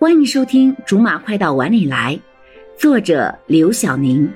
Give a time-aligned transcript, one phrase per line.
[0.00, 2.16] 欢迎收听《竹马快到碗里来》，
[2.80, 4.32] 作者刘晓宁，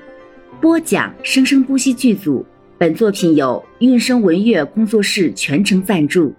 [0.61, 2.45] 播讲生生不息剧组。
[2.77, 6.31] 本作品由韵声文乐工作室全程赞助。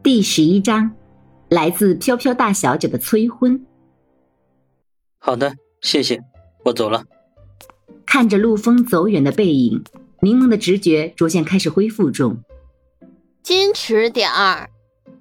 [0.00, 0.92] 第十一章，
[1.48, 3.66] 来自飘飘大小姐的催婚。
[5.18, 6.22] 好的，谢谢，
[6.66, 7.04] 我走了。
[8.06, 9.82] 看着陆风走远的背影，
[10.20, 12.36] 柠檬的直觉逐渐开始恢复中。
[13.42, 14.70] 矜持点儿，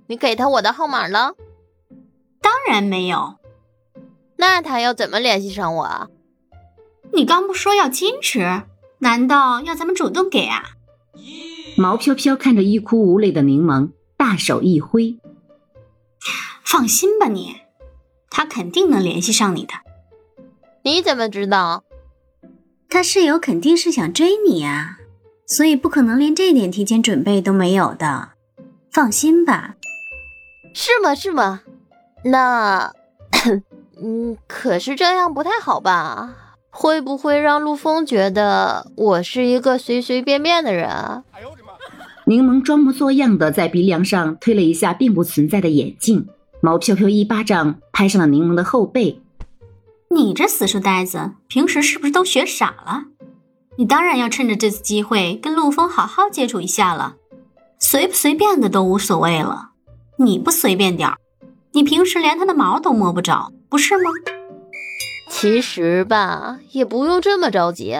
[0.05, 1.33] 你给他我的号码了？
[2.41, 3.36] 当然没有，
[4.38, 6.08] 那他要怎么联系上我啊？
[7.14, 8.64] 你刚不说要矜持，
[9.00, 10.72] 难道要咱们主动给啊？
[11.77, 15.20] 毛飘飘看着欲哭无泪的柠檬，大手一挥
[16.66, 17.58] ：“放心吧，你，
[18.30, 19.73] 他肯定能联系上你的。
[20.84, 21.84] 你怎么知道？
[22.89, 24.98] 他室友肯定是想追你啊，
[25.45, 28.31] 所以不可能连这点提前准备都没有的。
[28.92, 29.76] 放心吧。
[30.73, 31.14] 是吗？
[31.14, 31.62] 是吗？”
[32.23, 32.91] 那，
[34.02, 36.36] 嗯，可是这样不太好吧？
[36.69, 40.88] 会不会让陆枫觉得我是一个随随便便的人？
[41.31, 41.72] 哎呦我的妈！
[42.25, 46.27] 柠檬装模作样的在鼻梁上推了一下并不存在的眼镜，
[46.61, 49.22] 毛飘飘一巴掌拍上了柠檬的后背。
[50.09, 53.05] 你这死书呆子，平时是不是都学傻了？
[53.77, 57.16] 你当然要趁着这次机会跟陆枫好好接触一下了，
[57.80, 59.72] 随不随便的都无所谓了。
[60.17, 61.17] 你不随便点儿。
[61.73, 64.09] 你平时连它的毛都摸不着，不是吗？
[65.30, 67.97] 其实吧，也不用这么着急。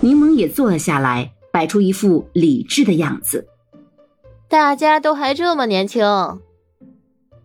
[0.00, 3.46] 柠檬也坐了下来，摆出一副理智的样子。
[4.48, 6.04] 大家都还这么年轻，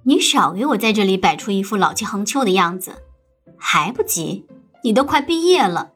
[0.03, 2.94] 你少给我在这里摆出一副老气横秋的样子。
[3.55, 4.45] 还不急？
[4.83, 5.91] 你都快毕业了，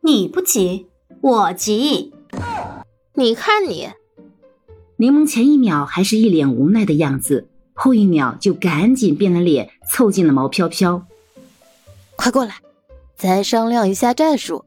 [0.00, 0.88] 你不急，
[1.20, 2.12] 我急。
[3.14, 3.90] 你看你，
[4.96, 7.48] 柠檬前一秒还是一脸无奈的样子。
[7.84, 11.04] 后一秒就赶紧变了脸，凑近了毛飘飘。
[12.14, 12.54] 快过来，
[13.16, 14.64] 咱商量一下战术。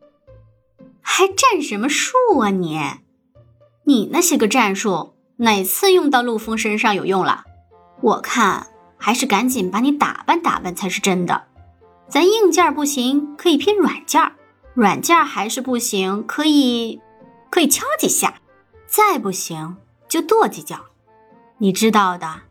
[0.99, 2.77] 还战什么术啊你？
[3.85, 7.45] 你那些个战术哪次用到陆枫身上有用了？
[8.01, 8.67] 我看
[8.97, 11.45] 还是赶紧把你打扮打扮才是真的。
[12.09, 14.33] 咱硬件不行，可以拼软件；
[14.73, 16.99] 软件还是不行，可以
[17.49, 18.41] 可以敲几下；
[18.85, 19.77] 再不行
[20.09, 20.87] 就跺几脚。
[21.59, 22.41] 你知道的。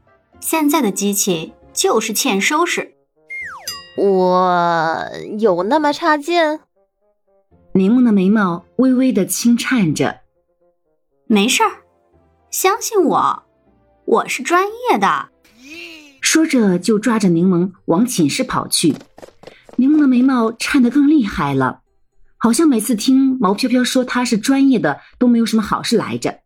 [0.44, 2.92] 现在的机器就是欠收拾，
[3.96, 6.60] 我有那么差劲？
[7.72, 10.20] 柠檬的眉毛微微的轻颤着。
[11.26, 11.84] 没事儿，
[12.50, 13.42] 相信我，
[14.04, 15.30] 我是专业的。
[16.20, 18.94] 说着就抓着柠檬往寝室跑去。
[19.76, 21.80] 柠檬的眉毛颤得更厉害了，
[22.36, 26.40] 好像每次听毛飘飘说他是专业的都没有什么好事来着。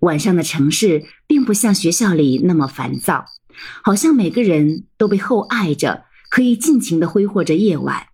[0.00, 3.24] 晚上的城市并不像学校里那么烦躁，
[3.82, 8.06] 好像每个人都被厚爱着，可以尽情的挥霍着夜晚。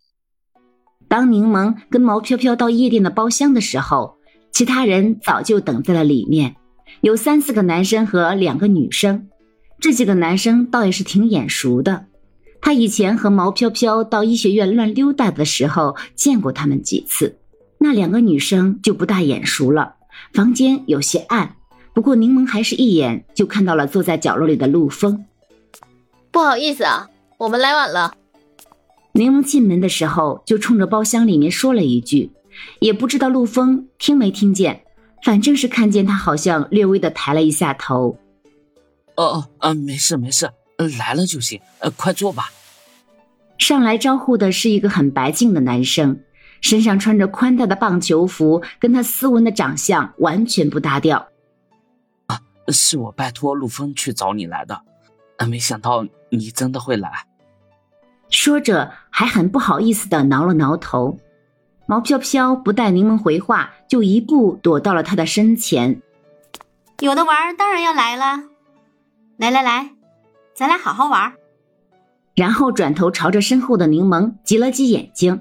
[1.09, 4.17] 当柠檬跟毛飘飘到夜店的包厢的时候，
[4.51, 6.57] 其他人早就等在了里面，
[7.03, 9.29] 有三四个男生和两个女生。
[9.79, 12.07] 这几个男生倒也是挺眼熟的，
[12.61, 17.39] 他以前和毛飘飘到医学院乱溜达的时候见过他们几次。
[17.79, 19.95] 那两个女生就不大眼熟了，
[20.33, 21.55] 房间有些暗。
[21.97, 25.25] 不过柠檬还是一眼就看到了坐在角落里的陆风。
[26.31, 27.09] 不好意思啊，
[27.39, 28.13] 我们来晚了。
[29.13, 32.31] 柠檬进门的时候就冲着包厢里面说了一句，
[32.81, 34.83] 也不知道陆风听没听见，
[35.25, 38.19] 反正是看见他好像略微的抬了一下头。
[39.15, 40.51] 哦哦，嗯，没事没事，
[40.99, 42.51] 来了就行，呃，快坐吧。
[43.57, 46.21] 上来招呼的是一个很白净的男生，
[46.61, 51.27] 身上穿着宽大的棒球服，跟他斯文的长相完全不搭调。
[52.69, 54.83] 是我拜托陆风去找你来的，
[55.49, 57.27] 没想到你真的会来。
[58.29, 61.19] 说着，还很不好意思的挠了挠头。
[61.87, 66.03] 毛飘飘不待柠檬回话，就一步躲到了他的身前。
[66.99, 68.43] 有的玩，当然要来了。
[69.37, 69.91] 来来来，
[70.55, 71.35] 咱俩好好玩。
[72.35, 75.41] 然后转头朝着身后的柠檬挤了挤眼睛。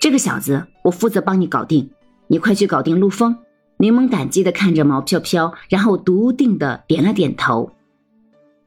[0.00, 1.90] 这个小子，我负责帮你搞定，
[2.26, 3.43] 你快去搞定陆枫。
[3.76, 7.72] 柠檬感激的看着毛飘飘，然后笃定的点了点头。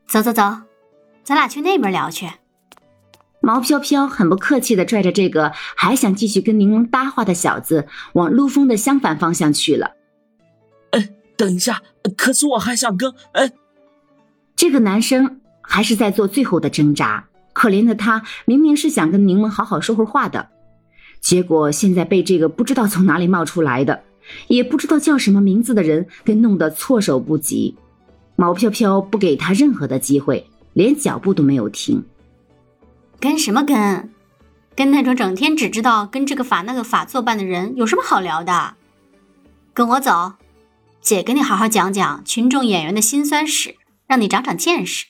[0.08, 0.44] 走走走，
[1.24, 2.28] 咱俩去那边聊去。
[3.40, 9.92] 毛飘飘很不客气的拽着这个还想继续跟柠檬搭话的小子，往陆枫的相反方向去了。
[10.92, 11.82] 哎，等一下，
[12.18, 13.14] 可是我还想跟……
[13.34, 13.52] 哎，
[14.56, 17.28] 这个男生还是在做最后的挣扎。
[17.54, 20.50] 可怜的他，明明是想跟柠檬好好说会话的，
[21.22, 24.04] 结果现在被这个不知道从哪里冒出来的。
[24.48, 27.76] 也不知道叫什么名字的人给弄得措手不及，
[28.36, 32.04] 毛飘飘不给他任何的机会，连脚步都没有停，
[33.20, 34.10] 跟什么跟？
[34.76, 38.76] 跟那种整天只知道跟这个法那个法作伴的人有什么好聊的？
[39.74, 40.34] 跟我走，
[41.02, 43.76] 姐给你好好讲讲群众演员的辛酸史，
[44.06, 45.06] 让你长长见识，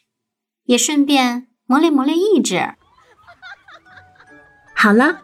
[0.63, 2.75] 也顺便磨练磨练意志。
[4.73, 5.23] 好了，